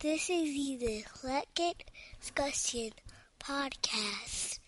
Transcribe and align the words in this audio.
This 0.00 0.30
is 0.30 0.78
the 0.80 1.04
Eclectik 1.04 1.82
Discussion 2.18 2.90
Podcast. 3.38 4.60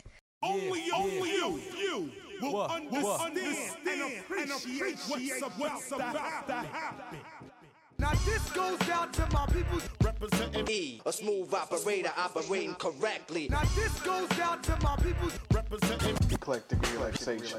Only, 0.42 0.82
only 0.94 1.30
you, 1.30 1.58
you 1.74 2.10
will 2.42 2.52
What? 2.52 2.70
understand, 2.70 3.00
What? 3.00 4.38
and 4.38 4.50
appreciate 4.50 4.98
what's 5.08 5.38
about, 5.38 5.58
what's 5.58 5.90
about 5.92 6.46
to 6.48 6.52
happen. 6.52 7.18
Now 7.98 8.12
this 8.26 8.50
goes 8.50 8.88
out 8.90 9.12
to 9.14 9.26
my 9.32 9.46
people. 9.46 9.80
Representing, 10.04 10.64
me, 10.66 11.00
a 11.06 11.12
smooth 11.14 11.52
operator 11.54 12.12
operating 12.14 12.74
correctly. 12.74 13.48
Now 13.50 13.62
this 13.74 13.98
goes 14.00 14.38
out 14.38 14.62
to 14.64 14.76
my 14.82 14.96
people. 14.96 15.30
representing, 15.54 16.16
eclectic 16.30 16.92
relaxation. 16.92 17.58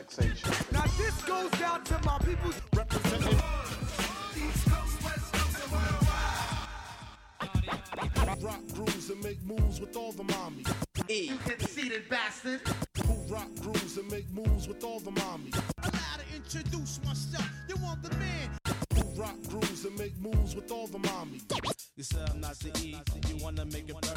Now 0.71 0.83
this 0.97 1.19
goes 1.23 1.61
out 1.61 1.85
to 1.87 1.99
my 2.05 2.19
people. 2.19 2.51
Make 9.29 9.45
moves 9.45 9.79
with 9.79 9.95
all 9.95 10.11
the 10.11 10.23
mommies. 10.23 10.67
E, 11.07 11.31
Conceited 11.45 12.09
bastard. 12.09 12.61
Who 13.05 13.13
rock 13.31 13.49
grooves 13.61 13.95
and 13.97 14.09
make 14.11 14.27
moves 14.31 14.67
with 14.67 14.83
all 14.83 14.99
the 14.99 15.11
mommies. 15.11 15.55
Allow 15.83 16.15
to 16.17 16.35
introduce 16.35 16.99
myself. 17.05 17.47
You 17.67 17.75
want 17.83 18.01
the 18.01 18.09
man? 18.17 18.49
Who 18.95 19.21
rock 19.21 19.35
grooves 19.47 19.85
and 19.85 19.95
make 19.99 20.17
moves 20.17 20.55
with 20.55 20.71
all 20.71 20.87
the 20.87 20.97
mommies. 20.97 21.43
You 21.95 22.03
said 22.03 22.27
I'm 22.31 22.41
not 22.41 22.57
the 22.57 22.71
E, 22.79 22.97
you 23.27 23.43
wanna 23.43 23.65
make 23.65 23.87
it 23.87 23.95
burn. 24.01 24.15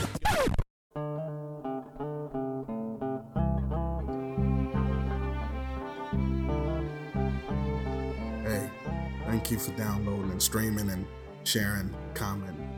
Hey, 8.47 8.71
thank 9.27 9.51
you 9.51 9.59
for 9.59 9.73
downloading 9.73 10.31
and 10.31 10.43
streaming 10.43 10.89
and 10.89 11.05
sharing, 11.45 11.95
commenting. 12.15 12.71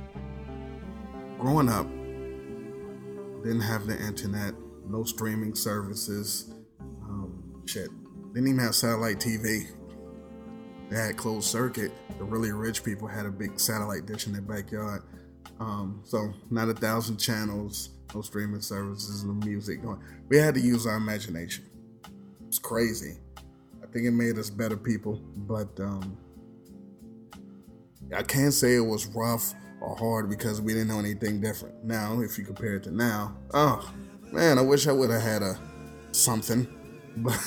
Growing 1.39 1.69
up, 1.69 1.87
didn't 3.45 3.61
have 3.61 3.87
the 3.87 4.01
internet, 4.01 4.55
no 4.89 5.05
streaming 5.05 5.55
services, 5.55 6.55
um, 7.03 7.63
shit. 7.67 7.91
Didn't 8.33 8.49
even 8.49 8.59
have 8.61 8.75
satellite 8.75 9.21
TV. 9.21 9.67
They 10.91 10.97
had 10.97 11.17
closed 11.17 11.47
circuit. 11.47 11.93
The 12.19 12.25
really 12.25 12.53
rich 12.53 12.83
people 12.83 13.07
had 13.07 13.27
a 13.27 13.31
big 13.31 13.61
satellite 13.61 14.07
dish 14.07 14.27
in 14.27 14.33
their 14.33 14.43
backyard. 14.43 15.03
Um, 15.61 16.01
so 16.05 16.33
not 16.51 16.71
a 16.71 16.75
thousand 16.75 17.19
channels, 17.19 17.91
no 18.15 18.23
streaming 18.23 18.63
services, 18.63 19.25
no 19.25 19.35
music 19.35 19.83
going. 19.83 20.01
We 20.29 20.39
had 20.39 20.55
to 20.55 20.61
use 20.61 20.87
our 20.87 20.97
imagination. 20.97 21.67
It's 22.49 22.59
crazy. 22.59 23.19
I 23.83 23.87
think 23.93 24.07
it 24.07 24.13
made 24.13 24.39
us 24.39 24.49
better 24.49 24.77
people, 24.77 25.21
but 25.37 25.69
um, 25.81 26.17
I 28.15 28.23
can't 28.23 28.55
say 28.55 28.75
it 28.77 28.81
was 28.81 29.07
rough 29.07 29.55
or 29.85 29.97
hard 29.97 30.31
because 30.31 30.61
we 30.61 30.73
didn't 30.73 30.89
know 30.89 30.99
anything 30.99 31.41
different. 31.41 31.85
Now, 31.85 32.21
if 32.21 32.39
you 32.39 32.45
compare 32.45 32.77
it 32.77 32.85
to 32.85 32.91
now, 32.91 33.37
oh 33.53 33.93
man, 34.33 34.59
I 34.59 34.63
wish 34.63 34.87
I 34.87 34.93
would 34.93 35.11
have 35.11 35.23
had 35.23 35.43
a 35.43 35.59
something, 36.13 36.67
but 37.19 37.39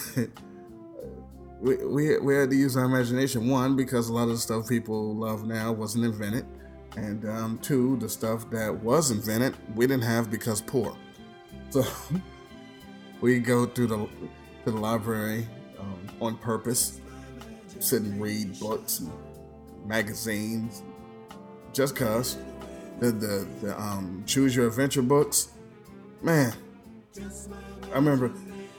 we, 1.59 1.77
we 1.85 2.19
we 2.19 2.35
had 2.35 2.49
to 2.49 2.55
use 2.55 2.77
our 2.77 2.85
imagination. 2.85 3.47
One, 3.47 3.75
because 3.75 4.09
a 4.09 4.13
lot 4.13 4.23
of 4.23 4.29
the 4.29 4.37
stuff 4.37 4.69
people 4.69 5.15
love 5.15 5.45
now 5.45 5.71
wasn't 5.71 6.05
invented, 6.05 6.45
and 6.95 7.27
um, 7.27 7.59
two, 7.59 7.97
the 7.97 8.09
stuff 8.09 8.49
that 8.51 8.73
was 8.73 9.11
invented 9.11 9.55
we 9.75 9.87
didn't 9.87 10.03
have 10.03 10.29
because 10.31 10.61
poor. 10.61 10.95
So 11.69 11.83
we 13.19 13.39
go 13.39 13.65
through 13.65 13.87
the 13.87 13.97
to 14.63 14.71
the 14.71 14.77
library 14.77 15.45
um, 15.77 16.07
on 16.21 16.37
purpose, 16.37 17.01
sit 17.79 18.03
and 18.03 18.21
read 18.21 18.57
books 18.57 18.99
and 18.99 19.11
magazines, 19.85 20.83
just 21.77 21.95
cause 21.95 22.37
the 22.99 23.11
the, 23.11 23.47
the 23.61 23.79
um, 23.79 24.23
choose 24.25 24.55
your 24.55 24.67
adventure 24.67 25.03
books, 25.03 25.49
man. 26.23 26.51
I 27.91 27.95
remember 27.95 28.29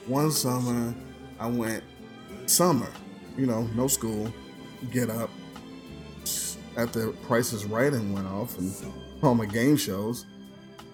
one 0.05 0.31
summer 0.31 0.93
I 1.39 1.47
went 1.47 1.81
summer, 2.45 2.89
you 3.37 3.45
know, 3.45 3.63
no 3.73 3.87
school, 3.87 4.31
get 4.91 5.09
up 5.09 5.29
after 6.75 7.11
Price 7.27 7.53
is 7.53 7.63
Right 7.63 7.93
and 7.93 8.13
went 8.13 8.27
off 8.27 8.57
and 8.57 8.73
all 9.23 9.33
my 9.33 9.45
game 9.45 9.77
shows. 9.77 10.25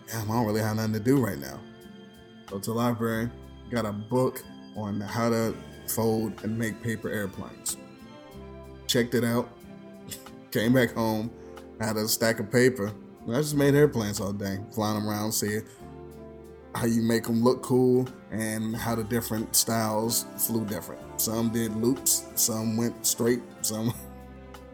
Damn, 0.08 0.30
I 0.30 0.36
don't 0.36 0.46
really 0.46 0.62
have 0.62 0.76
nothing 0.76 0.94
to 0.94 1.00
do 1.00 1.18
right 1.18 1.40
now. 1.40 1.60
Go 2.46 2.60
to 2.60 2.70
the 2.70 2.76
library, 2.76 3.32
got 3.72 3.88
a 3.88 3.92
book 3.92 4.44
on 4.78 5.02
how 5.02 5.32
to 5.32 5.56
fold 5.88 6.44
and 6.44 6.56
make 6.56 6.84
paper 6.84 7.10
airplanes. 7.10 7.78
Checked 8.86 9.16
it 9.16 9.24
out, 9.24 9.50
came 10.52 10.72
back 10.72 10.94
home, 10.94 11.32
had 11.80 11.98
a 11.98 12.08
stack 12.08 12.40
of 12.40 12.52
paper. 12.52 12.94
I 13.28 13.34
just 13.38 13.56
made 13.56 13.74
airplanes 13.76 14.20
all 14.20 14.34
day, 14.34 14.60
flying 14.72 15.00
them 15.00 15.10
around, 15.10 15.32
see 15.32 15.60
how 16.76 16.86
you 16.86 17.02
make 17.02 17.24
them 17.24 17.42
look 17.44 17.62
cool 17.64 18.08
and 18.32 18.76
how 18.76 18.96
the 18.96 19.04
different 19.04 19.56
styles 19.56 20.26
flew 20.38 20.66
different. 20.66 21.02
Some 21.20 21.50
did 21.50 21.76
loops, 21.76 22.26
some 22.36 22.78
went 22.78 23.06
straight, 23.06 23.42
some. 23.62 23.94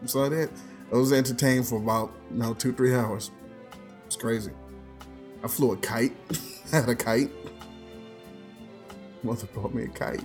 So 0.04 0.24
I 0.24 0.28
did. 0.28 0.50
I 0.92 0.96
was 0.96 1.12
entertained 1.12 1.68
for 1.68 1.76
about 1.76 2.12
you 2.30 2.38
know 2.38 2.54
two 2.54 2.72
three 2.72 2.92
hours. 2.92 3.30
It's 4.04 4.16
crazy. 4.16 4.50
I 5.44 5.46
flew 5.46 5.72
a 5.72 5.76
kite. 5.76 6.12
had 6.72 6.88
a 6.88 6.96
kite. 6.96 7.30
Mother 9.22 9.46
brought 9.46 9.72
me 9.72 9.84
a 9.84 9.88
kite. 9.88 10.24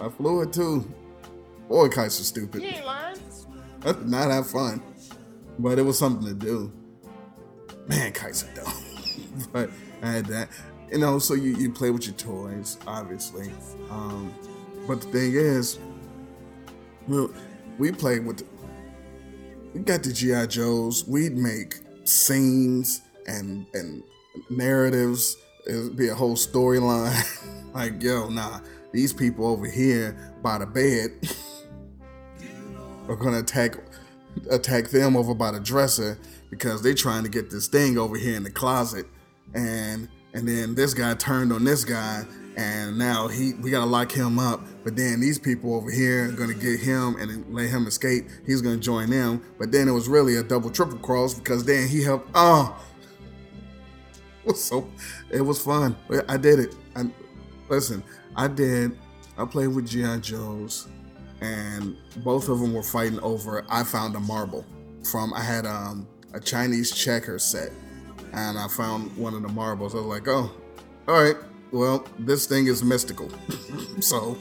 I 0.00 0.08
flew 0.08 0.42
it 0.42 0.52
too. 0.52 0.84
Boy, 1.68 1.88
kites 1.88 2.20
are 2.20 2.24
stupid. 2.24 2.62
You 2.62 2.68
ain't 2.70 2.84
lying. 2.84 3.16
I 3.82 3.92
did 3.92 4.08
not 4.08 4.30
have 4.30 4.50
fun, 4.50 4.82
but 5.58 5.78
it 5.78 5.82
was 5.82 5.98
something 5.98 6.26
to 6.26 6.34
do. 6.34 6.72
Man, 7.86 8.12
kites 8.12 8.44
are 8.44 8.54
dumb. 8.54 8.72
but 9.52 9.70
I 10.02 10.10
had 10.10 10.26
that. 10.26 10.48
You 10.90 10.98
know, 10.98 11.18
so 11.18 11.34
you, 11.34 11.56
you 11.56 11.70
play 11.72 11.90
with 11.90 12.06
your 12.06 12.16
toys, 12.16 12.78
obviously. 12.86 13.50
Um, 13.90 14.34
but 14.86 15.00
the 15.00 15.08
thing 15.08 15.34
is, 15.34 15.78
we, 17.06 17.28
we 17.78 17.92
played 17.92 18.26
with, 18.26 18.44
we 19.72 19.80
got 19.80 20.02
the 20.02 20.12
G.I. 20.12 20.46
Joes. 20.46 21.06
We'd 21.06 21.36
make 21.36 21.76
scenes 22.04 23.02
and, 23.26 23.66
and 23.74 24.02
narratives. 24.48 25.36
It'd 25.66 25.96
be 25.96 26.08
a 26.08 26.14
whole 26.14 26.36
storyline. 26.36 27.72
like, 27.74 28.02
yo, 28.02 28.28
nah, 28.28 28.60
these 28.92 29.12
people 29.12 29.46
over 29.46 29.66
here 29.66 30.34
by 30.42 30.58
the 30.58 30.66
bed 30.66 31.10
are 33.08 33.16
gonna 33.16 33.40
attack 33.40 33.76
attack 34.50 34.88
them 34.88 35.16
over 35.16 35.34
by 35.34 35.50
the 35.50 35.60
dresser 35.60 36.18
because 36.50 36.82
they're 36.82 36.94
trying 36.94 37.22
to 37.24 37.28
get 37.28 37.50
this 37.50 37.68
thing 37.68 37.98
over 37.98 38.16
here 38.16 38.36
in 38.36 38.42
the 38.42 38.50
closet. 38.50 39.06
And 39.54 40.08
and 40.32 40.46
then 40.46 40.74
this 40.74 40.94
guy 40.94 41.14
turned 41.14 41.52
on 41.52 41.64
this 41.64 41.84
guy 41.84 42.24
and 42.56 42.98
now 42.98 43.28
he 43.28 43.54
we 43.54 43.70
gotta 43.70 43.86
lock 43.86 44.12
him 44.12 44.38
up. 44.38 44.60
But 44.84 44.96
then 44.96 45.20
these 45.20 45.38
people 45.38 45.74
over 45.74 45.90
here 45.90 46.28
are 46.28 46.32
gonna 46.32 46.54
get 46.54 46.80
him 46.80 47.16
and 47.16 47.52
let 47.52 47.68
him 47.68 47.86
escape. 47.86 48.28
He's 48.46 48.62
gonna 48.62 48.76
join 48.76 49.10
them. 49.10 49.42
But 49.58 49.72
then 49.72 49.88
it 49.88 49.92
was 49.92 50.08
really 50.08 50.36
a 50.36 50.42
double 50.42 50.70
triple 50.70 50.98
cross 50.98 51.34
because 51.34 51.64
then 51.64 51.88
he 51.88 52.02
helped 52.02 52.30
oh! 52.34 52.78
So 54.54 54.90
it 55.30 55.42
was 55.42 55.62
fun. 55.62 55.96
I 56.28 56.36
did 56.36 56.58
it. 56.60 56.74
I, 56.96 57.04
listen 57.70 58.02
i 58.36 58.48
did 58.48 58.98
i 59.38 59.44
played 59.44 59.68
with 59.68 59.86
gi 59.86 60.18
joes 60.20 60.88
and 61.40 61.96
both 62.18 62.48
of 62.48 62.60
them 62.60 62.74
were 62.74 62.82
fighting 62.82 63.20
over 63.20 63.64
i 63.70 63.82
found 63.82 64.14
a 64.14 64.20
marble 64.20 64.64
from 65.10 65.32
i 65.34 65.40
had 65.40 65.66
um, 65.66 66.06
a 66.34 66.40
chinese 66.40 66.90
checker 66.90 67.38
set 67.38 67.70
and 68.32 68.58
i 68.58 68.68
found 68.68 69.14
one 69.16 69.34
of 69.34 69.42
the 69.42 69.48
marbles. 69.48 69.94
I 69.94 69.98
was 69.98 70.06
like 70.06 70.28
oh 70.28 70.50
all 71.08 71.22
right 71.22 71.36
well 71.72 72.06
this 72.18 72.46
thing 72.46 72.66
is 72.66 72.82
mystical. 72.82 73.30
So 74.00 74.38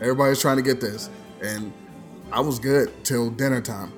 everybody's 0.00 0.40
trying 0.40 0.56
to 0.56 0.62
get 0.62 0.80
this 0.80 1.10
and 1.42 1.72
i 2.32 2.40
was 2.40 2.58
good 2.58 2.90
till 3.04 3.30
dinner 3.30 3.60
time. 3.60 3.92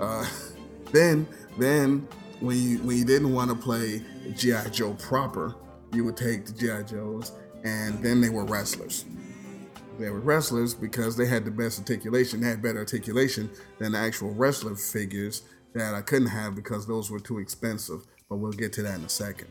Uh, 0.00 0.26
then 0.92 1.26
then 1.58 2.06
when 2.40 2.56
you 2.56 2.78
when 2.78 2.96
you 2.96 3.04
didn't 3.04 3.32
want 3.32 3.50
to 3.50 3.56
play 3.56 4.02
gi 4.34 4.54
joe 4.70 4.94
proper 4.94 5.54
you 5.92 6.04
would 6.04 6.16
take 6.16 6.46
the 6.46 6.52
gi 6.52 6.84
joes 6.84 7.32
and 7.64 8.02
then 8.02 8.20
they 8.20 8.28
were 8.28 8.44
wrestlers 8.44 9.04
they 9.98 10.10
were 10.10 10.20
wrestlers 10.20 10.74
because 10.74 11.16
they 11.16 11.26
had 11.26 11.44
the 11.44 11.50
best 11.50 11.78
articulation. 11.78 12.40
They 12.40 12.48
had 12.48 12.62
better 12.62 12.78
articulation 12.78 13.50
than 13.78 13.92
the 13.92 13.98
actual 13.98 14.32
wrestler 14.34 14.74
figures 14.74 15.42
that 15.74 15.94
I 15.94 16.00
couldn't 16.02 16.28
have 16.28 16.54
because 16.54 16.86
those 16.86 17.10
were 17.10 17.20
too 17.20 17.38
expensive. 17.38 18.04
But 18.28 18.36
we'll 18.36 18.52
get 18.52 18.72
to 18.74 18.82
that 18.82 18.98
in 18.98 19.04
a 19.04 19.08
second. 19.08 19.48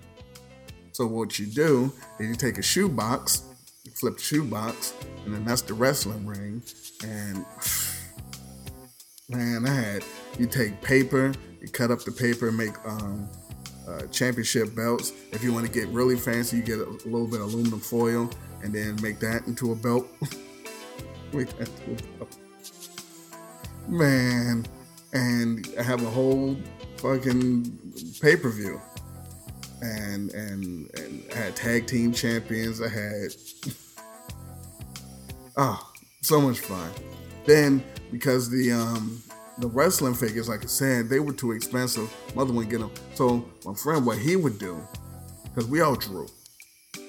So 0.92 1.08
what 1.08 1.40
you 1.40 1.46
do 1.46 1.92
is 2.20 2.28
you 2.28 2.36
take 2.36 2.58
a 2.58 2.62
shoebox, 2.62 3.44
flip 3.96 4.18
the 4.18 4.22
shoebox, 4.22 4.94
and 5.26 5.34
then 5.34 5.46
that's 5.46 5.62
the 5.62 5.74
wrestling 5.74 6.26
ring. 6.26 6.64
And 7.04 7.46
man, 9.30 9.66
I 9.66 9.74
had 9.74 10.04
you 10.40 10.48
take 10.48 10.82
paper, 10.82 11.32
you 11.62 11.70
cut 11.70 11.92
up 11.92 12.02
the 12.04 12.12
paper, 12.12 12.52
make 12.52 12.74
um, 12.86 13.30
uh, 13.88 14.04
championship 14.08 14.76
belts. 14.76 15.12
If 15.32 15.44
you 15.44 15.54
want 15.54 15.66
to 15.66 15.72
get 15.72 15.88
really 15.90 16.16
fancy, 16.16 16.58
you 16.58 16.64
get 16.64 16.80
a 16.80 16.90
little 17.06 17.28
bit 17.28 17.42
of 17.42 17.54
aluminum 17.54 17.80
foil 17.80 18.30
and 18.64 18.74
then 18.74 18.98
make 19.02 19.20
that 19.20 19.48
into 19.48 19.72
a 19.72 19.76
belt. 19.76 20.08
make 21.34 21.50
that 21.58 21.70
into 21.88 22.04
a 22.04 22.18
belt. 22.18 22.38
man, 23.88 24.66
and 25.14 25.68
I 25.80 25.84
have 25.84 26.04
a 26.04 26.10
whole 26.10 26.58
fucking 26.98 27.80
pay 28.22 28.36
per 28.36 28.50
view, 28.50 28.80
and 29.82 30.32
and 30.32 30.90
and 31.00 31.24
I 31.34 31.36
had 31.36 31.56
tag 31.56 31.88
team 31.88 32.14
champions. 32.14 32.82
I 32.82 32.90
had 32.90 33.34
oh, 35.58 35.92
so 36.22 36.40
much 36.40 36.60
fun. 36.60 36.92
Then 37.46 37.84
because 38.12 38.50
the 38.50 38.72
um 38.72 39.22
the 39.62 39.68
wrestling 39.68 40.16
figures, 40.16 40.50
like 40.50 40.64
I 40.64 40.68
said, 40.68 41.08
they 41.08 41.20
were 41.20 41.34
too 41.34 41.52
expensive. 41.52 42.12
Mother 42.36 42.52
wouldn't 42.52 42.72
get 42.72 42.80
them. 42.80 42.92
So 43.14 43.46
my 43.64 43.76
friend, 43.76 44.04
what 44.06 44.18
he 44.18 44.36
would 44.36 44.58
do, 44.58 44.82
because 45.44 45.70
we 45.70 45.82
all 45.82 45.96
drew, 45.96 46.28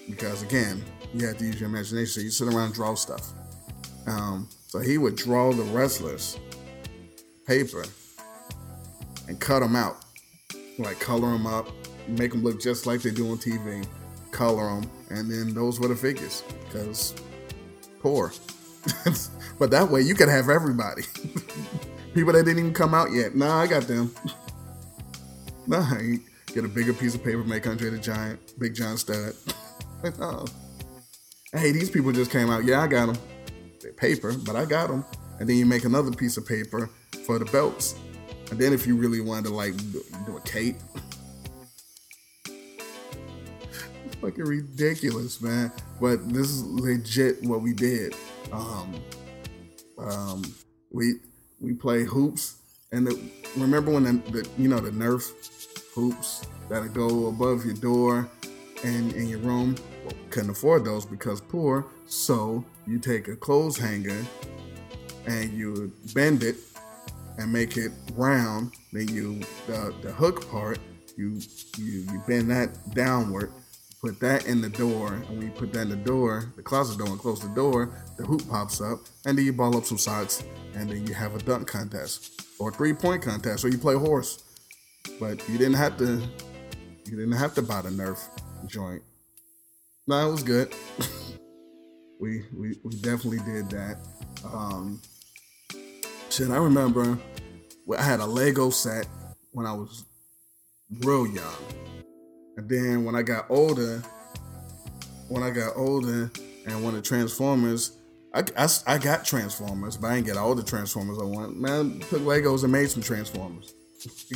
because 0.08 0.42
again, 0.42 0.84
you 1.14 1.26
have 1.26 1.38
to 1.38 1.46
use 1.46 1.58
your 1.58 1.70
imagination. 1.70 2.06
So 2.06 2.20
you 2.20 2.30
sit 2.30 2.48
around 2.48 2.66
and 2.66 2.74
draw 2.74 2.94
stuff. 2.94 3.32
Um, 4.06 4.48
so 4.66 4.80
he 4.80 4.98
would 4.98 5.16
draw 5.16 5.52
the 5.52 5.62
wrestlers 5.64 6.38
paper 7.46 7.84
and 9.28 9.40
cut 9.40 9.60
them 9.60 9.74
out, 9.74 10.04
like 10.78 11.00
color 11.00 11.30
them 11.30 11.46
up, 11.46 11.68
make 12.06 12.32
them 12.32 12.42
look 12.42 12.60
just 12.60 12.86
like 12.86 13.00
they 13.00 13.10
do 13.10 13.30
on 13.30 13.38
TV, 13.38 13.86
color 14.30 14.78
them, 14.78 14.90
and 15.08 15.30
then 15.30 15.54
those 15.54 15.80
were 15.80 15.88
the 15.88 15.96
figures. 15.96 16.42
Because 16.64 17.14
poor, 18.00 18.30
but 19.58 19.70
that 19.70 19.88
way 19.88 20.02
you 20.02 20.14
could 20.14 20.28
have 20.28 20.50
everybody. 20.50 21.02
People 22.14 22.34
that 22.34 22.44
didn't 22.44 22.58
even 22.58 22.74
come 22.74 22.94
out 22.94 23.10
yet. 23.10 23.34
Nah, 23.34 23.60
I 23.60 23.66
got 23.66 23.84
them. 23.84 24.14
nah, 25.66 25.80
I 25.80 26.18
get 26.52 26.64
a 26.64 26.68
bigger 26.68 26.92
piece 26.92 27.14
of 27.14 27.24
paper, 27.24 27.42
make 27.42 27.66
Andre 27.66 27.88
the 27.88 27.98
Giant, 27.98 28.38
Big 28.58 28.74
John 28.74 28.98
Studd. 28.98 29.34
oh. 30.20 30.44
Hey, 31.54 31.72
these 31.72 31.90
people 31.90 32.12
just 32.12 32.30
came 32.30 32.50
out. 32.50 32.64
Yeah, 32.64 32.82
I 32.82 32.86
got 32.86 33.06
them. 33.06 33.16
They're 33.80 33.92
paper, 33.94 34.34
but 34.44 34.56
I 34.56 34.66
got 34.66 34.88
them. 34.88 35.04
And 35.40 35.48
then 35.48 35.56
you 35.56 35.64
make 35.64 35.84
another 35.84 36.10
piece 36.10 36.36
of 36.36 36.46
paper 36.46 36.90
for 37.24 37.38
the 37.38 37.46
belts. 37.46 37.94
And 38.50 38.60
then 38.60 38.74
if 38.74 38.86
you 38.86 38.96
really 38.96 39.22
wanted 39.22 39.44
to 39.48 39.54
like 39.54 39.74
do, 39.92 40.02
a 40.36 40.40
cape, 40.42 40.76
fucking 44.20 44.44
ridiculous, 44.44 45.40
man. 45.40 45.72
But 45.98 46.28
this 46.28 46.48
is 46.48 46.62
legit 46.64 47.42
what 47.42 47.62
we 47.62 47.72
did. 47.72 48.14
Um, 48.52 48.94
um, 49.98 50.42
we 50.90 51.14
we 51.62 51.72
play 51.72 52.04
hoops, 52.04 52.56
and 52.90 53.06
the, 53.06 53.18
remember 53.56 53.92
when 53.92 54.02
the, 54.02 54.12
the 54.30 54.48
you 54.58 54.68
know 54.68 54.80
the 54.80 54.90
Nerf 54.90 55.32
hoops 55.94 56.46
that 56.68 56.92
go 56.92 57.28
above 57.28 57.64
your 57.64 57.74
door 57.74 58.28
and 58.84 59.12
in 59.14 59.28
your 59.28 59.38
room. 59.38 59.76
Well, 60.04 60.14
couldn't 60.30 60.50
afford 60.50 60.84
those 60.84 61.06
because 61.06 61.40
poor. 61.40 61.86
So 62.06 62.64
you 62.86 62.98
take 62.98 63.28
a 63.28 63.36
clothes 63.36 63.78
hanger 63.78 64.24
and 65.26 65.52
you 65.52 65.92
bend 66.14 66.42
it 66.42 66.56
and 67.38 67.52
make 67.52 67.76
it 67.76 67.92
round. 68.14 68.72
Then 68.92 69.08
you 69.08 69.40
the, 69.66 69.94
the 70.02 70.12
hook 70.12 70.50
part 70.50 70.78
you 71.16 71.40
you 71.78 72.06
you 72.12 72.22
bend 72.26 72.50
that 72.50 72.94
downward. 72.94 73.52
Put 74.02 74.18
that 74.18 74.46
in 74.46 74.60
the 74.60 74.68
door, 74.68 75.14
and 75.14 75.28
when 75.28 75.42
you 75.42 75.50
put 75.52 75.72
that 75.74 75.82
in 75.82 75.88
the 75.90 75.96
door, 75.96 76.52
the 76.56 76.62
closet 76.62 76.98
door, 76.98 77.06
and 77.06 77.20
close 77.20 77.40
the 77.40 77.54
door, 77.54 77.96
the 78.16 78.24
hoop 78.24 78.48
pops 78.48 78.80
up, 78.80 78.98
and 79.24 79.38
then 79.38 79.44
you 79.44 79.52
ball 79.52 79.76
up 79.76 79.84
some 79.84 79.96
socks, 79.96 80.42
and 80.74 80.90
then 80.90 81.06
you 81.06 81.14
have 81.14 81.36
a 81.36 81.38
dunk 81.38 81.68
contest 81.68 82.42
or 82.58 82.72
three 82.72 82.92
point 82.92 83.22
contest, 83.22 83.64
or 83.64 83.68
you 83.68 83.78
play 83.78 83.94
horse. 83.94 84.42
But 85.20 85.48
you 85.48 85.56
didn't 85.56 85.74
have 85.74 85.96
to, 85.98 86.20
you 87.06 87.16
didn't 87.16 87.32
have 87.32 87.54
to 87.54 87.62
buy 87.62 87.82
the 87.82 87.90
Nerf 87.90 88.18
joint. 88.66 89.02
No, 90.08 90.28
it 90.28 90.32
was 90.32 90.42
good. 90.42 90.74
we, 92.20 92.44
we 92.52 92.76
we 92.82 92.90
definitely 93.02 93.38
did 93.40 93.70
that. 93.70 93.98
Um, 94.44 95.00
shit, 96.28 96.50
I 96.50 96.56
remember 96.56 97.18
I 97.96 98.02
had 98.02 98.20
a 98.20 98.26
Lego 98.26 98.70
set 98.70 99.06
when 99.52 99.66
I 99.66 99.72
was 99.72 100.04
real 101.00 101.26
young, 101.26 101.54
and 102.62 102.70
then 102.70 103.04
when 103.04 103.16
I 103.16 103.22
got 103.22 103.46
older, 103.48 104.02
when 105.28 105.42
I 105.42 105.50
got 105.50 105.76
older, 105.76 106.30
and 106.66 106.84
when 106.84 106.94
the 106.94 107.02
Transformers, 107.02 107.98
I, 108.32 108.44
I, 108.56 108.68
I 108.86 108.98
got 108.98 109.24
Transformers, 109.24 109.96
but 109.96 110.08
I 110.08 110.14
didn't 110.14 110.26
get 110.26 110.36
all 110.36 110.54
the 110.54 110.62
Transformers 110.62 111.18
I 111.20 111.24
want. 111.24 111.58
Man, 111.58 112.00
I 112.00 112.04
took 112.08 112.22
Legos 112.22 112.62
and 112.62 112.72
made 112.72 112.88
some 112.88 113.02
Transformers. 113.02 113.74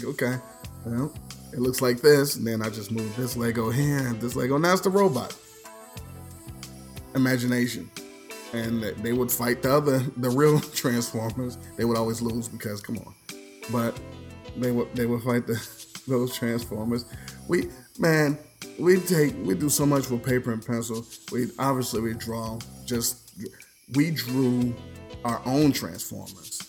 okay, 0.04 0.38
well, 0.84 1.14
it 1.52 1.60
looks 1.60 1.80
like 1.80 2.00
this, 2.00 2.34
and 2.34 2.44
then 2.44 2.62
I 2.62 2.68
just 2.68 2.90
moved 2.90 3.16
this 3.16 3.36
Lego 3.36 3.70
here 3.70 3.98
and 3.98 4.20
this 4.20 4.34
Lego. 4.34 4.58
Now 4.58 4.72
it's 4.72 4.82
the 4.82 4.90
robot. 4.90 5.36
Imagination. 7.14 7.88
And 8.52 8.82
they 8.82 9.12
would 9.12 9.30
fight 9.30 9.62
the 9.62 9.72
other, 9.72 10.00
the 10.16 10.30
real 10.30 10.58
Transformers. 10.74 11.58
They 11.76 11.84
would 11.84 11.96
always 11.96 12.20
lose 12.20 12.48
because, 12.48 12.80
come 12.80 12.98
on. 12.98 13.14
But 13.70 13.98
they 14.56 14.72
would 14.72 14.94
they 14.96 15.06
would 15.06 15.22
fight 15.22 15.46
the 15.46 15.54
those 16.06 16.34
Transformers. 16.34 17.04
We 17.48 17.68
man, 17.98 18.38
we 18.78 19.00
take 19.00 19.34
we 19.44 19.54
do 19.54 19.68
so 19.68 19.86
much 19.86 20.10
with 20.10 20.24
paper 20.24 20.52
and 20.52 20.64
pencil. 20.64 21.06
We 21.32 21.50
obviously 21.58 22.00
we 22.00 22.14
draw 22.14 22.58
just 22.84 23.32
we 23.94 24.10
drew 24.10 24.74
our 25.24 25.40
own 25.44 25.72
Transformers, 25.72 26.60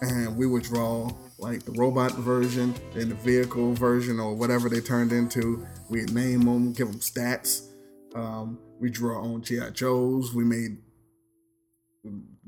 and 0.00 0.36
we 0.36 0.46
would 0.46 0.62
draw 0.62 1.10
like 1.38 1.64
the 1.64 1.72
robot 1.72 2.12
version, 2.14 2.74
then 2.94 3.10
the 3.10 3.14
vehicle 3.14 3.72
version, 3.74 4.18
or 4.18 4.34
whatever 4.34 4.68
they 4.68 4.80
turned 4.80 5.12
into. 5.12 5.66
We'd 5.88 6.12
name 6.12 6.40
them, 6.40 6.72
give 6.72 6.90
them 6.90 7.00
stats. 7.00 7.68
Um, 8.14 8.58
we 8.80 8.90
drew 8.90 9.14
our 9.14 9.20
own 9.20 9.42
GI 9.42 9.70
Joes. 9.72 10.34
We 10.34 10.44
made 10.44 10.78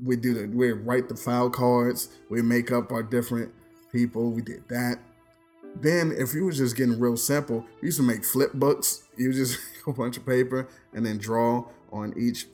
we 0.03 0.15
do 0.15 0.33
the 0.33 0.47
we 0.47 0.71
write 0.71 1.09
the 1.09 1.15
file 1.15 1.49
cards. 1.49 2.09
We 2.29 2.41
make 2.41 2.71
up 2.71 2.91
our 2.91 3.03
different 3.03 3.53
people. 3.91 4.31
We 4.31 4.41
did 4.41 4.67
that. 4.69 4.99
Then, 5.75 6.13
if 6.17 6.33
you 6.33 6.45
was 6.45 6.57
just 6.57 6.75
getting 6.75 6.99
real 6.99 7.17
simple, 7.17 7.65
we 7.81 7.87
used 7.87 7.97
to 7.97 8.03
make 8.03 8.25
flip 8.25 8.53
books. 8.53 9.03
You 9.17 9.31
just 9.33 9.59
a 9.87 9.93
bunch 9.93 10.17
of 10.17 10.25
paper 10.25 10.67
and 10.93 11.05
then 11.05 11.17
draw 11.17 11.65
on 11.91 12.13
each 12.17 12.47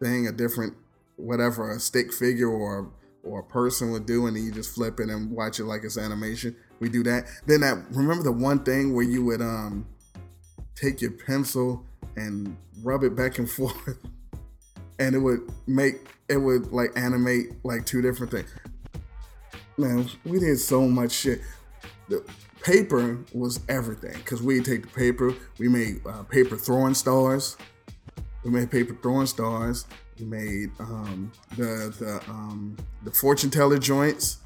thing 0.00 0.26
a 0.26 0.32
different 0.32 0.74
whatever 1.16 1.70
a 1.70 1.80
stick 1.80 2.12
figure 2.12 2.48
or 2.48 2.90
or 3.22 3.40
a 3.40 3.44
person 3.44 3.90
would 3.90 4.06
do, 4.06 4.26
and 4.26 4.36
then 4.36 4.44
you 4.44 4.52
just 4.52 4.74
flip 4.74 5.00
it 5.00 5.08
and 5.08 5.30
watch 5.32 5.58
it 5.58 5.64
like 5.64 5.82
it's 5.82 5.98
animation. 5.98 6.54
We 6.78 6.88
do 6.88 7.02
that. 7.04 7.24
Then 7.46 7.60
that 7.62 7.84
remember 7.90 8.22
the 8.22 8.32
one 8.32 8.62
thing 8.62 8.94
where 8.94 9.04
you 9.04 9.24
would 9.24 9.42
um 9.42 9.86
take 10.74 11.00
your 11.00 11.10
pencil 11.10 11.84
and 12.16 12.56
rub 12.82 13.02
it 13.02 13.16
back 13.16 13.38
and 13.38 13.50
forth, 13.56 13.98
and 14.98 15.14
it 15.14 15.18
would 15.18 15.40
make 15.66 16.08
it 16.28 16.36
would 16.36 16.72
like 16.72 16.92
animate 16.96 17.64
like 17.64 17.84
two 17.84 18.02
different 18.02 18.32
things. 18.32 18.52
Man, 19.78 20.08
we 20.24 20.38
did 20.38 20.58
so 20.58 20.88
much 20.88 21.12
shit. 21.12 21.40
The 22.08 22.24
paper 22.62 23.18
was 23.32 23.60
everything 23.68 24.14
because 24.14 24.42
we 24.42 24.60
take 24.60 24.82
the 24.82 24.88
paper, 24.88 25.34
we 25.58 25.68
made 25.68 26.00
uh, 26.06 26.22
paper 26.24 26.56
throwing 26.56 26.94
stars, 26.94 27.56
we 28.44 28.50
made 28.50 28.70
paper 28.70 28.96
throwing 29.02 29.26
stars, 29.26 29.86
we 30.18 30.26
made 30.26 30.70
um, 30.78 31.32
the 31.56 31.94
the 31.98 32.30
um, 32.30 32.76
the 33.04 33.10
fortune 33.10 33.50
teller 33.50 33.78
joints, 33.78 34.38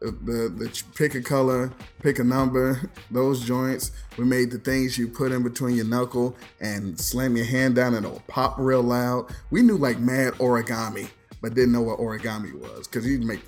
the, 0.00 0.10
the 0.10 0.48
the 0.48 0.82
pick 0.94 1.14
a 1.14 1.22
color, 1.22 1.72
pick 2.02 2.18
a 2.18 2.24
number, 2.24 2.90
those 3.10 3.44
joints. 3.44 3.92
We 4.16 4.24
made 4.24 4.50
the 4.50 4.58
things 4.58 4.98
you 4.98 5.08
put 5.08 5.32
in 5.32 5.42
between 5.42 5.76
your 5.76 5.86
knuckle 5.86 6.36
and 6.60 6.98
slam 6.98 7.36
your 7.36 7.46
hand 7.46 7.76
down 7.76 7.94
and 7.94 8.04
it'll 8.04 8.22
pop 8.26 8.56
real 8.58 8.82
loud. 8.82 9.32
We 9.50 9.62
knew 9.62 9.76
like 9.76 9.98
mad 9.98 10.34
origami, 10.34 11.08
but 11.40 11.54
didn't 11.54 11.72
know 11.72 11.82
what 11.82 11.98
origami 11.98 12.52
was 12.54 12.86
because 12.88 13.06
you'd 13.06 13.24
make 13.24 13.40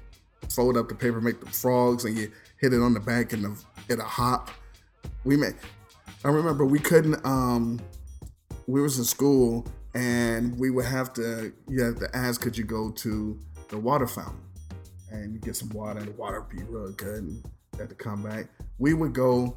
fold 0.51 0.77
up 0.77 0.89
the 0.89 0.95
paper, 0.95 1.21
make 1.21 1.41
the 1.41 1.51
frogs, 1.51 2.05
and 2.05 2.17
you 2.17 2.31
hit 2.61 2.73
it 2.73 2.81
on 2.81 2.95
the 2.95 3.01
back 3.01 3.33
and 3.33 3.45
the, 3.45 3.65
it'll 3.89 4.05
hop. 4.05 4.51
We 5.25 5.37
made. 5.37 5.55
I 6.25 6.29
remember 6.29 6.65
we 6.65 6.79
couldn't. 6.79 7.25
Um, 7.25 7.81
we 8.67 8.81
was 8.81 8.99
in 8.99 9.05
school 9.05 9.67
and 9.97 10.59
we 10.59 10.71
would 10.71 10.85
have 10.85 11.13
to 11.15 11.53
you 11.69 11.83
have 11.83 11.99
to 11.99 12.09
ask 12.15 12.41
could 12.41 12.57
you 12.57 12.65
go 12.65 12.91
to 12.91 13.39
the 13.69 13.79
water 13.79 14.07
fountain 14.07 14.41
and 15.11 15.41
get 15.41 15.57
some 15.57 15.71
water 15.71 16.01
and 16.01 16.09
the 16.09 16.13
water 16.13 16.43
be 16.43 16.63
real 16.65 16.93
good 16.93 17.23
and 17.23 17.45
had 17.79 17.89
to 17.89 17.95
come 17.95 18.23
back 18.23 18.47
we 18.79 18.93
would 18.93 19.15
go 19.15 19.57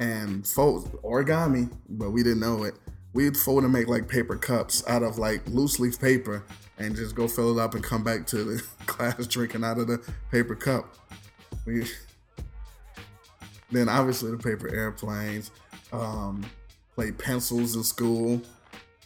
and 0.00 0.46
fold 0.46 0.90
origami 1.02 1.70
but 1.90 2.10
we 2.10 2.22
didn't 2.24 2.40
know 2.40 2.64
it 2.64 2.74
we'd 3.12 3.36
fold 3.36 3.62
and 3.62 3.72
make 3.72 3.86
like 3.86 4.08
paper 4.08 4.36
cups 4.36 4.82
out 4.88 5.04
of 5.04 5.16
like 5.16 5.46
loose 5.46 5.78
leaf 5.78 6.00
paper 6.00 6.44
and 6.78 6.96
just 6.96 7.14
go 7.14 7.28
fill 7.28 7.56
it 7.56 7.62
up 7.62 7.74
and 7.74 7.84
come 7.84 8.02
back 8.02 8.26
to 8.26 8.38
the 8.42 8.62
class 8.86 9.26
drinking 9.28 9.62
out 9.62 9.78
of 9.78 9.86
the 9.86 9.98
paper 10.32 10.56
cup 10.56 10.96
we 11.66 11.84
then 13.72 13.88
obviously 13.88 14.30
the 14.30 14.36
paper 14.36 14.72
airplanes 14.72 15.50
um, 15.92 16.44
played 16.94 17.18
pencils 17.18 17.74
in 17.74 17.82
school 17.82 18.40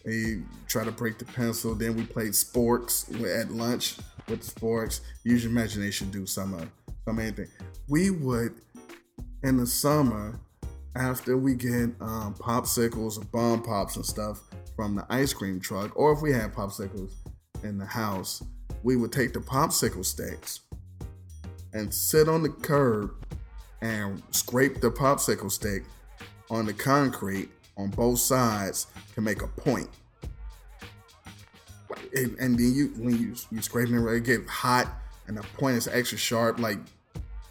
he 0.06 0.42
tried 0.68 0.84
to 0.84 0.92
break 0.92 1.18
the 1.18 1.24
pencil. 1.24 1.74
Then 1.74 1.96
we 1.96 2.04
played 2.04 2.34
sports 2.34 3.10
at 3.24 3.50
lunch 3.50 3.96
with 4.28 4.42
sports. 4.42 5.00
Use 5.24 5.42
your 5.42 5.50
imagination, 5.50 6.10
do 6.10 6.26
some 6.26 6.54
uh, 6.54 6.64
some 7.04 7.18
anything. 7.18 7.48
We 7.88 8.10
would 8.10 8.54
in 9.42 9.56
the 9.56 9.66
summer 9.66 10.38
after 10.94 11.36
we 11.36 11.54
get 11.54 11.90
um, 12.00 12.34
popsicles 12.38 13.18
or 13.18 13.24
bomb 13.26 13.62
pops 13.62 13.96
and 13.96 14.06
stuff 14.06 14.42
from 14.76 14.94
the 14.94 15.04
ice 15.10 15.32
cream 15.32 15.60
truck, 15.60 15.96
or 15.96 16.12
if 16.12 16.22
we 16.22 16.32
had 16.32 16.54
popsicles 16.54 17.12
in 17.64 17.76
the 17.76 17.86
house, 17.86 18.42
we 18.82 18.96
would 18.96 19.12
take 19.12 19.32
the 19.32 19.40
popsicle 19.40 20.04
sticks 20.04 20.60
and 21.72 21.92
sit 21.92 22.28
on 22.28 22.42
the 22.42 22.48
curb 22.48 23.10
and 23.80 24.22
scrape 24.30 24.80
the 24.80 24.90
popsicle 24.90 25.50
stick 25.50 25.84
on 26.50 26.66
the 26.66 26.72
concrete 26.72 27.50
on 27.76 27.90
both 27.90 28.18
sides 28.18 28.86
to 29.14 29.20
make 29.20 29.42
a 29.42 29.48
point. 29.48 29.88
And, 32.14 32.36
and 32.38 32.58
then 32.58 32.72
you 32.74 32.86
when 32.96 33.18
you 33.18 33.34
you 33.50 33.62
scrape 33.62 33.88
it, 33.88 33.94
it 33.94 34.24
get 34.24 34.46
hot 34.46 34.88
and 35.26 35.36
the 35.36 35.42
point 35.42 35.76
is 35.76 35.88
extra 35.88 36.18
sharp, 36.18 36.58
like, 36.58 36.78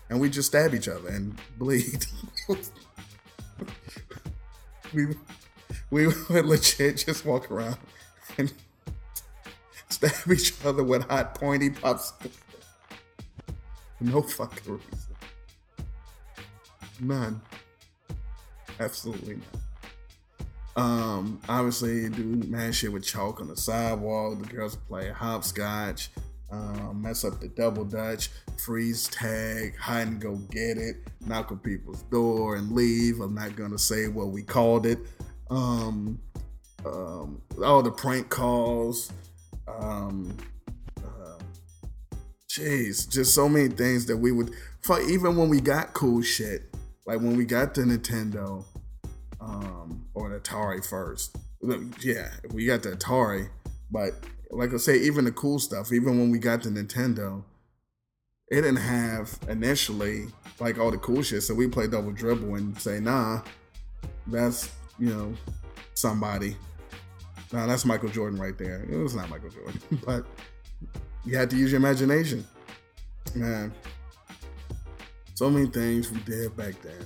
and 0.09 0.19
we 0.19 0.29
just 0.29 0.49
stab 0.49 0.73
each 0.73 0.87
other 0.87 1.09
and 1.09 1.39
bleed. 1.57 2.05
we 4.93 5.07
we 5.89 6.07
would 6.07 6.45
legit 6.45 6.97
just 6.97 7.25
walk 7.25 7.51
around 7.51 7.77
and 8.37 8.53
stab 9.89 10.31
each 10.31 10.53
other 10.65 10.83
with 10.83 11.07
hot 11.09 11.35
pointy 11.35 11.69
popsicles. 11.69 12.31
No 13.99 14.21
fucking 14.21 14.73
reason. 14.73 15.04
None. 16.99 17.41
Absolutely 18.79 19.35
none. 19.35 19.61
Um, 20.77 21.39
obviously, 21.47 22.09
do 22.09 22.23
mad 22.23 22.75
shit 22.75 22.91
with 22.91 23.05
chalk 23.05 23.39
on 23.39 23.47
the 23.47 23.55
sidewalk. 23.55 24.39
The 24.41 24.53
girls 24.53 24.75
play 24.75 25.09
hopscotch, 25.09 26.09
um, 26.51 27.01
mess 27.01 27.23
up 27.23 27.39
the 27.39 27.47
double 27.47 27.85
dutch, 27.85 28.29
freeze 28.57 29.07
tag, 29.07 29.77
hide 29.77 30.07
and 30.07 30.19
go 30.19 30.35
get 30.35 30.77
it, 30.77 30.97
knock 31.21 31.51
on 31.51 31.59
people's 31.59 32.03
door 32.03 32.57
and 32.57 32.71
leave. 32.71 33.21
I'm 33.21 33.33
not 33.35 33.55
gonna 33.55 33.79
say 33.79 34.09
what 34.09 34.27
we 34.27 34.43
called 34.43 34.85
it. 34.85 34.99
Um, 35.49 36.19
um, 36.85 37.41
all 37.63 37.81
the 37.81 37.91
prank 37.91 38.29
calls. 38.29 39.13
Um, 39.67 40.35
uh, 40.97 41.39
jeez, 42.49 43.09
just 43.09 43.33
so 43.33 43.47
many 43.47 43.69
things 43.69 44.05
that 44.07 44.17
we 44.17 44.33
would. 44.33 44.51
Fuck, 44.81 45.01
even 45.07 45.37
when 45.37 45.49
we 45.49 45.61
got 45.61 45.93
cool 45.93 46.21
shit, 46.21 46.74
like 47.05 47.19
when 47.19 47.37
we 47.37 47.45
got 47.45 47.73
the 47.73 47.81
Nintendo 47.81 48.65
um, 49.39 50.05
or 50.13 50.29
the 50.29 50.39
Atari 50.39 50.85
first. 50.85 51.37
Yeah, 52.01 52.29
we 52.51 52.65
got 52.65 52.83
the 52.83 52.91
Atari, 52.91 53.49
but 53.91 54.13
like 54.51 54.73
I 54.73 54.77
say, 54.77 54.97
even 54.99 55.25
the 55.25 55.31
cool 55.31 55.59
stuff, 55.59 55.91
even 55.91 56.19
when 56.19 56.31
we 56.31 56.39
got 56.39 56.63
the 56.63 56.69
Nintendo, 56.69 57.43
it 58.49 58.61
didn't 58.61 58.77
have 58.77 59.37
initially 59.49 60.27
like 60.59 60.77
all 60.77 60.91
the 60.91 60.97
cool 60.97 61.21
shit. 61.21 61.43
So 61.43 61.53
we 61.53 61.67
play 61.67 61.87
double 61.87 62.11
dribble 62.11 62.55
and 62.55 62.79
say, 62.79 62.99
nah, 62.99 63.41
that's 64.27 64.71
you 64.99 65.09
know 65.09 65.33
somebody. 65.93 66.55
Nah, 67.51 67.67
that's 67.67 67.85
Michael 67.85 68.09
Jordan 68.09 68.39
right 68.39 68.57
there. 68.57 68.85
It 68.89 68.97
was 68.97 69.15
not 69.15 69.29
Michael 69.29 69.49
Jordan, 69.49 69.79
but 70.05 70.25
you 71.23 71.37
had 71.37 71.49
to 71.49 71.57
use 71.57 71.71
your 71.71 71.79
imagination, 71.79 72.45
man. 73.33 73.73
So 75.35 75.49
many 75.49 75.67
things 75.67 76.09
we 76.11 76.19
did 76.21 76.55
back 76.55 76.81
then 76.81 77.05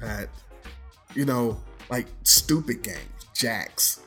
that 0.00 0.28
you 1.14 1.24
know, 1.24 1.60
like 1.88 2.06
stupid 2.24 2.82
games, 2.82 2.98
jacks. 3.32 4.00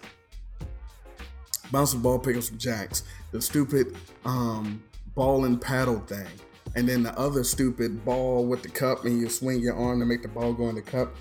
bouncing 1.72 2.02
ball, 2.02 2.20
pick 2.20 2.36
up 2.36 2.44
some 2.44 2.58
jacks. 2.58 3.04
The 3.32 3.42
stupid 3.42 3.96
um, 4.26 4.84
ball 5.16 5.46
and 5.46 5.62
paddle 5.62 6.00
thing. 6.02 6.28
And 6.76 6.88
then 6.88 7.04
the 7.04 7.18
other 7.18 7.46
stupid 7.46 8.04
ball 8.04 8.46
with 8.46 8.64
the 8.64 8.70
cup 8.70 9.06
and 9.06 9.20
you 9.20 9.30
swing 9.30 9.62
your 9.62 9.76
arm 9.76 10.00
to 10.02 10.06
make 10.06 10.22
the 10.22 10.28
ball 10.28 10.52
go 10.52 10.68
in 10.68 10.76
the 10.76 10.82
cup. 10.82 11.16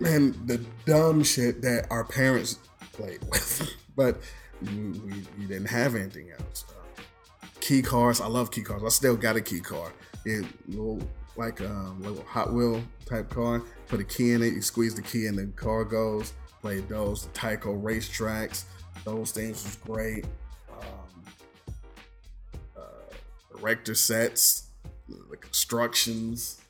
Man, 0.00 0.34
the 0.46 0.64
dumb 0.86 1.22
shit 1.22 1.60
that 1.60 1.88
our 1.90 2.04
parents 2.04 2.58
played 2.92 3.20
with. 3.30 3.70
but 3.96 4.18
we, 4.62 4.76
we, 4.76 5.12
we, 5.38 5.46
didn't 5.46 5.68
have 5.68 5.94
anything 5.94 6.30
else. 6.30 6.64
Uh, 6.70 7.46
key 7.60 7.82
cards, 7.82 8.20
I 8.20 8.26
love 8.28 8.50
key 8.50 8.62
cards. 8.62 8.82
I 8.82 8.88
still 8.88 9.16
got 9.16 9.36
a 9.36 9.42
key 9.42 9.60
car. 9.60 9.92
It 10.24 10.44
little 10.68 11.00
like 11.36 11.60
um 11.60 12.00
little 12.02 12.24
Hot 12.24 12.52
Wheel 12.52 12.82
type 13.06 13.30
car. 13.30 13.62
Put 13.88 14.00
a 14.00 14.04
key 14.04 14.32
in 14.32 14.42
it, 14.42 14.54
you 14.54 14.62
squeeze 14.62 14.94
the 14.94 15.02
key 15.02 15.26
and 15.26 15.38
the 15.38 15.46
car 15.56 15.84
goes. 15.84 16.32
Played 16.60 16.88
those, 16.88 17.26
the 17.26 17.30
Tyco 17.30 17.82
racetracks. 17.82 18.64
Those 19.04 19.30
things 19.32 19.64
was 19.64 19.76
great. 19.76 20.26
Um, 20.70 21.24
uh, 22.76 23.58
erector 23.58 23.94
sets, 23.94 24.68
the 25.08 25.36
constructions. 25.38 26.60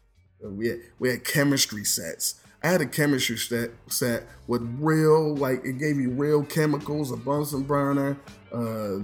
We 0.40 0.68
had, 0.68 0.78
we 0.98 1.10
had 1.10 1.24
chemistry 1.24 1.84
sets. 1.84 2.40
I 2.62 2.68
had 2.68 2.80
a 2.82 2.86
chemistry 2.86 3.38
set 3.38 3.70
set 3.88 4.24
with 4.46 4.62
real, 4.78 5.34
like 5.34 5.64
it 5.64 5.78
gave 5.78 5.96
me 5.96 6.06
real 6.06 6.44
chemicals, 6.44 7.10
a 7.10 7.16
Bunsen 7.16 7.62
burner, 7.62 8.18
uh, 8.52 8.98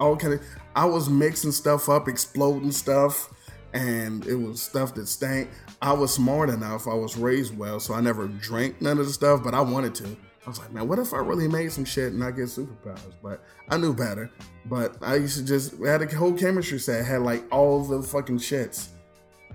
all 0.00 0.16
kind 0.16 0.34
of. 0.34 0.40
I 0.74 0.86
was 0.86 1.08
mixing 1.08 1.52
stuff 1.52 1.88
up, 1.90 2.08
exploding 2.08 2.72
stuff 2.72 3.30
and 3.74 4.26
it 4.26 4.34
was 4.34 4.62
stuff 4.62 4.94
that 4.94 5.08
stank. 5.08 5.50
I 5.80 5.92
was 5.92 6.14
smart 6.14 6.50
enough. 6.50 6.86
I 6.86 6.94
was 6.94 7.16
raised 7.16 7.56
well, 7.56 7.80
so 7.80 7.94
I 7.94 8.00
never 8.00 8.28
drank 8.28 8.80
none 8.80 8.98
of 8.98 9.06
the 9.06 9.12
stuff, 9.12 9.42
but 9.42 9.54
I 9.54 9.60
wanted 9.60 9.94
to. 9.96 10.16
I 10.44 10.48
was 10.48 10.58
like, 10.58 10.72
man, 10.72 10.88
what 10.88 10.98
if 10.98 11.14
I 11.14 11.18
really 11.18 11.46
made 11.46 11.70
some 11.70 11.84
shit 11.84 12.12
and 12.12 12.22
I 12.22 12.32
get 12.32 12.46
superpowers? 12.46 13.14
But 13.22 13.44
I 13.68 13.76
knew 13.76 13.94
better. 13.94 14.30
But 14.66 14.96
I 15.00 15.16
used 15.16 15.38
to 15.38 15.44
just 15.44 15.78
had 15.78 16.02
a 16.02 16.14
whole 16.14 16.32
chemistry 16.32 16.80
set, 16.80 17.04
had 17.04 17.22
like 17.22 17.44
all 17.52 17.84
the 17.84 18.02
fucking 18.02 18.38
shits, 18.38 18.88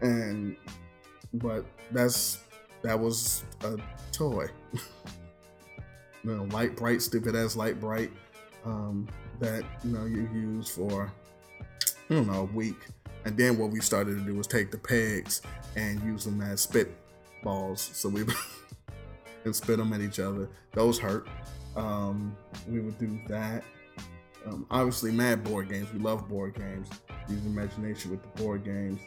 and 0.02 0.56
but 1.34 1.66
that's 1.92 2.40
that 2.84 2.98
was 2.98 3.44
a 3.64 3.78
toy. 4.12 4.48
you 6.24 6.36
know, 6.36 6.44
Lite-Brite, 6.46 7.02
stupid 7.02 7.36
ass 7.36 7.56
Lite-Brite 7.56 8.12
um, 8.66 9.08
that 9.40 9.64
you 9.84 9.92
know 9.92 10.06
you 10.06 10.30
use 10.34 10.70
for 10.70 11.12
I 12.10 12.14
don't 12.14 12.28
know 12.28 12.42
a 12.42 12.56
week 12.56 12.78
and 13.28 13.36
then 13.36 13.58
what 13.58 13.72
we 13.72 13.82
started 13.82 14.18
to 14.18 14.22
do 14.22 14.36
was 14.36 14.48
take 14.48 14.72
the 14.72 14.78
pegs 14.78 15.42
and 15.76 16.02
use 16.02 16.24
them 16.24 16.40
as 16.40 16.62
spit 16.62 16.96
balls. 17.44 17.82
So 17.82 18.08
we 18.08 18.24
and 19.44 19.54
spit 19.54 19.80
them 19.80 19.92
at 19.92 20.00
each 20.00 20.22
other. 20.22 20.48
Those 20.72 20.98
hurt. 20.98 21.28
Um, 21.76 22.38
we 22.70 22.80
would 22.80 22.98
do 22.98 23.20
that. 23.28 23.66
Um, 24.46 24.66
obviously, 24.72 25.12
mad 25.12 25.44
board 25.44 25.68
games. 25.68 25.92
We 25.92 26.00
love 26.00 26.30
board 26.30 26.56
games. 26.56 26.88
Use 27.28 27.46
imagination 27.46 28.12
with 28.12 28.22
the 28.22 28.42
board 28.42 28.64
games. 28.64 29.02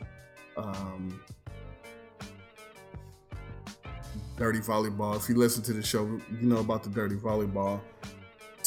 Um, 0.58 1.18
dirty 4.36 4.58
volleyball. 4.58 5.16
If 5.16 5.30
you 5.30 5.34
listen 5.34 5.62
to 5.62 5.72
the 5.72 5.82
show, 5.82 6.04
you 6.04 6.46
know 6.46 6.58
about 6.58 6.82
the 6.82 6.90
dirty 6.90 7.16
volleyball 7.16 7.80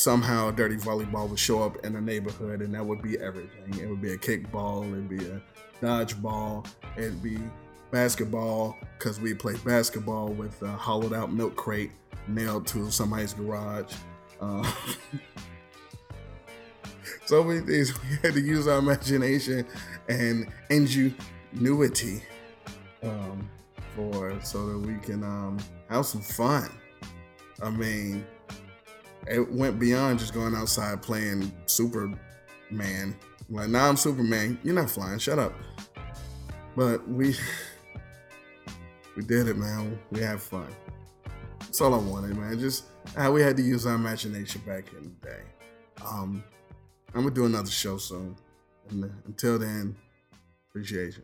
somehow 0.03 0.51
dirty 0.51 0.75
volleyball 0.75 1.29
would 1.29 1.39
show 1.39 1.63
up 1.63 1.85
in 1.85 1.93
the 1.93 2.01
neighborhood 2.01 2.61
and 2.61 2.75
that 2.75 2.85
would 2.85 3.01
be 3.01 3.17
everything. 3.19 3.79
It 3.79 3.87
would 3.87 4.01
be 4.01 4.11
a 4.11 4.17
kickball, 4.17 4.83
it'd 4.91 5.07
be 5.07 5.25
a 5.25 5.41
dodgeball, 5.81 6.67
it'd 6.97 7.23
be 7.23 7.39
basketball 7.89 8.77
because 8.97 9.21
we 9.21 9.33
play 9.33 9.55
basketball 9.65 10.27
with 10.27 10.61
a 10.61 10.67
hollowed 10.67 11.13
out 11.13 11.31
milk 11.31 11.55
crate 11.55 11.91
nailed 12.27 12.67
to 12.67 12.91
somebody's 12.91 13.33
garage. 13.33 13.93
Uh, 14.41 14.69
so 17.25 17.41
many 17.41 17.61
things 17.61 17.93
we 18.01 18.17
had 18.21 18.33
to 18.33 18.41
use 18.41 18.67
our 18.67 18.79
imagination 18.79 19.65
and 20.09 20.47
ingenuity 20.69 22.21
um, 23.03 23.49
for 23.95 24.37
so 24.41 24.65
that 24.67 24.79
we 24.79 24.97
can 24.99 25.23
um, 25.23 25.57
have 25.89 26.05
some 26.05 26.21
fun. 26.21 26.69
I 27.61 27.69
mean, 27.69 28.25
it 29.27 29.51
went 29.51 29.79
beyond 29.79 30.19
just 30.19 30.33
going 30.33 30.55
outside 30.55 31.01
playing 31.01 31.51
Superman. 31.65 33.15
Like, 33.49 33.69
now 33.69 33.89
I'm 33.89 33.97
Superman. 33.97 34.59
You're 34.63 34.75
not 34.75 34.89
flying. 34.89 35.19
Shut 35.19 35.39
up. 35.39 35.53
But 36.75 37.07
we 37.07 37.35
we 39.15 39.23
did 39.23 39.47
it, 39.47 39.57
man. 39.57 39.99
We 40.11 40.21
had 40.21 40.41
fun. 40.41 40.67
That's 41.59 41.81
all 41.81 41.93
I 41.93 41.97
wanted, 41.97 42.35
man. 42.35 42.59
Just 42.59 42.85
how 43.15 43.31
we 43.31 43.41
had 43.41 43.57
to 43.57 43.63
use 43.63 43.85
our 43.85 43.95
imagination 43.95 44.61
back 44.65 44.91
in 44.93 45.03
the 45.03 45.27
day. 45.27 45.41
Um, 46.05 46.43
I'm 47.13 47.23
gonna 47.23 47.33
do 47.33 47.45
another 47.45 47.69
show 47.69 47.97
soon. 47.97 48.35
And 48.89 49.11
until 49.25 49.59
then, 49.59 49.95
appreciation. 50.69 51.23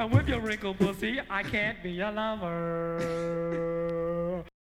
And 0.00 0.10
with 0.12 0.28
your 0.28 0.40
wrinkled 0.40 0.78
pussy, 0.78 1.20
I 1.28 1.42
can't 1.42 1.82
be 1.82 1.90
your 1.90 2.10
lover. 2.10 3.39